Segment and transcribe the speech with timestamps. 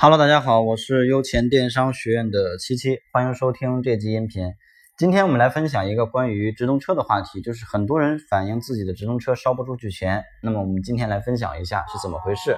[0.00, 4.52] Hello，大家好，我是优钱电商学院的七七，欢迎收听这期音频。
[4.96, 10.22] 今天我们来分享一个关于直通车的话题，就是很多人反映自己的直通车烧不出去钱。
[10.40, 12.56] 那么我们今天来分享一下是怎么回事。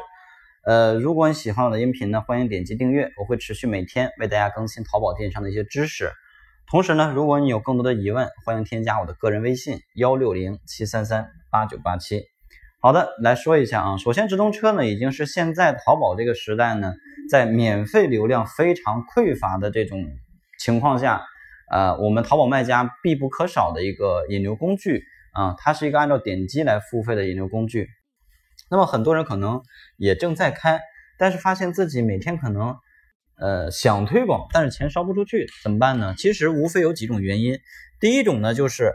[0.66, 6.12] 呃，如果你喜欢我的音频呢，欢迎点击订阅，我会持续每天为大家更新淘宝电商的一些知识。
[6.70, 12.25] 同时呢，如果你有更多的疑问，欢迎添加我的个人微信幺六零七三三八九八七。
[12.82, 13.96] 好的，来说一下啊。
[13.96, 16.95] 首先，直通车呢，已经是现在淘宝这个时代呢，
[17.31, 20.05] 在免费流量非常匮乏的这种
[20.59, 21.25] 情况下，
[21.71, 25.55] 呃，我们淘宝卖家必不可少的一个引流工具啊。
[25.57, 27.88] 它是一个按照点击来付费的引流工具。
[28.69, 29.62] 那么很多人可能
[29.97, 30.80] 也正在开，
[31.16, 32.77] 但是发现自己每天可能
[33.38, 36.15] 呃想推广，但是钱烧不出去，怎么办呢？
[36.19, 37.59] 其实无非有几种原因。
[38.01, 38.93] 第一种呢，就是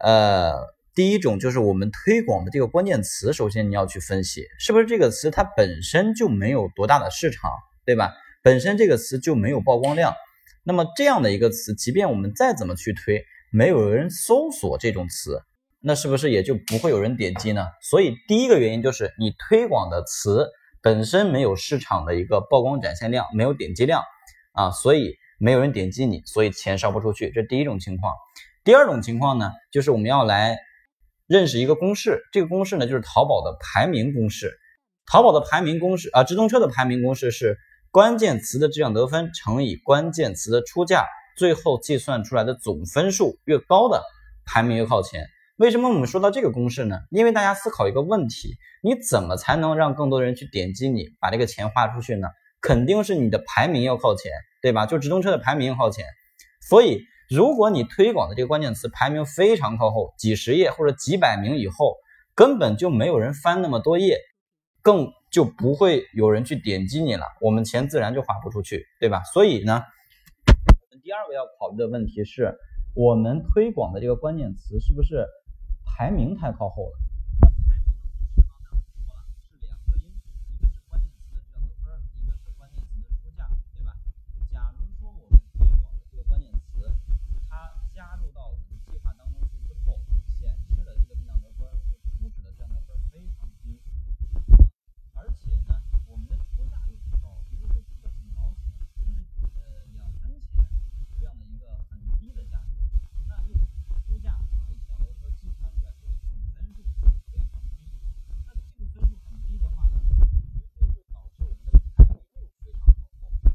[0.00, 0.74] 呃。
[0.96, 7.50] 第一种就是我们推广的这个关键词，首先你要去分析，是不是这个词它本身就没有多大的市场，
[7.84, 8.12] 对吧？
[8.42, 10.14] 本身这个词就没有曝光量，
[10.62, 15.40] 那么这样的一个词，即便我们再怎么去推，没有人搜索这种词，
[15.80, 17.66] 那是不是也就不会有人点击呢？
[17.82, 20.46] 所以第一个原因就是你推广的词
[20.82, 24.02] 本身没有市场的一个曝光展现量，没有点击量
[24.52, 28.14] 啊，所以没有人点击你，所以钱烧不出去，这第一种情况。
[28.64, 30.56] 第二种情况呢，就是我们要来。
[31.26, 34.52] 认识一个公式，这个公式呢就是淘宝的排名公式。
[35.10, 37.56] 淘宝的排名公式啊，直通车的排名公式是
[37.94, 41.06] 关键词的质量得分乘以关键词的出价，
[41.36, 44.02] 最后计算出来的总分数越高的
[44.44, 45.28] 排名越靠前。
[45.58, 46.98] 为什么我们说到这个公式呢？
[47.12, 52.26] 因为大家思考一个问题：你怎么才能让更多人去点击你，把这个钱花出去呢？
[52.60, 54.86] 肯定是你的排名要靠前，对吧？
[54.86, 56.04] 就直通车的排名要靠前，
[56.68, 57.04] 所以。
[57.30, 61.94] 如果你推广的这个关键词排名非常靠后，几十页或者几百名以后，
[62.34, 64.18] 根本就没有人翻那么多页，
[64.82, 69.20] 更就不会有人去点击你了，我们钱自然就花不出去，对吧？
[69.24, 69.82] 所以呢，
[71.02, 72.54] 第二个要考虑的问题是，
[72.94, 75.26] 我们推广的这个关键词是不是
[75.84, 77.03] 排名太靠后了？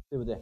[0.10, 0.36] 对不对？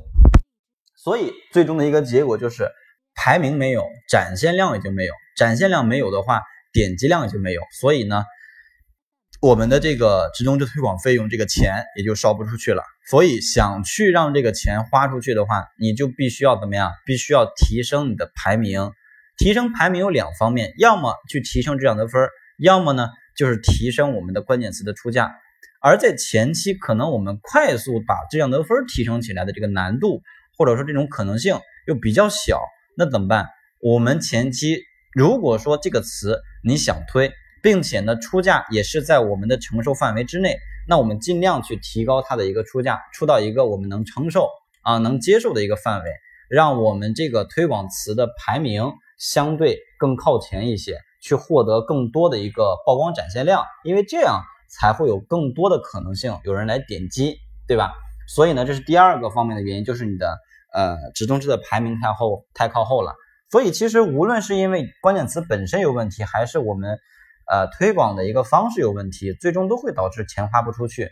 [0.96, 2.70] 所以最终的一个结果就是
[3.16, 5.14] 排名没有，展现量也就没有。
[5.36, 6.42] 展现量没有的话，
[6.72, 7.62] 点击量也就没有。
[7.80, 8.24] 所以呢，
[9.42, 12.84] 我们的这个直通车推广费用这个钱也就烧不出去了。
[13.10, 16.92] 所以想去让这个钱花出去的话，你就必须要怎么样？
[17.06, 18.92] 必须要提升你的排名。
[19.38, 22.28] 提升排名有两方面，要么去提升这样的分，
[22.58, 25.36] 要么呢就是提升我们的关键词的出价。
[25.80, 30.22] 而在前期，可能我们快速把质量得分提升起来的这个难度，
[30.58, 32.60] 或者说这种可能性又比较小，
[32.96, 33.48] 那怎么办？
[33.82, 34.80] 我们前期
[35.14, 40.58] 如果说这个词你想推，并且呢出价也是在我们的承受范围之内，
[40.88, 44.50] 那我们尽量去提高它的一个出价，出到一个我们能承受
[44.82, 46.10] 啊能接受的一个范围，
[46.50, 54.44] 让我们这个推广词的排名相对更靠前一些，去获得更多的一个曝光展现量，因为这样。
[54.80, 57.94] 才会有更多的可能性有人来点击，对吧？
[58.28, 60.38] 所以呢，这是第二个方面的原因，就是你的
[60.74, 63.16] 呃直通车的排名太后太靠后了。
[63.50, 67.00] 所以其实无论是因为关键词本身有问题，还是我们
[67.50, 71.10] 呃推广的一个方式有问题，最终都会导致钱花不出去。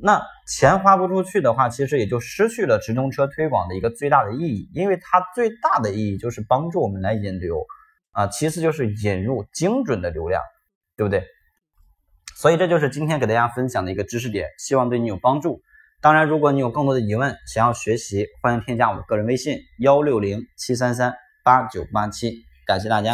[0.00, 7.66] 那钱花不出去的话，其实也就失去了直通车推广的一个最大的意义，因为它最大的意义就是帮助我们来引流
[8.12, 10.40] 啊，其次就是引入精准的流量，
[10.96, 11.26] 对不对？
[12.34, 15.60] 所以这就是今天给大家分享的一个知识点，希望对你有帮助。
[16.00, 21.14] 当然，如果你有更多的疑问，想要学习，欢迎添加我的个人微信幺六零七三三
[21.44, 22.44] 八九八七。
[22.66, 23.12] 感谢大家。